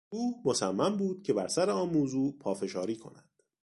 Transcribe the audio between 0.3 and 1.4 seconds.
مصمم بود که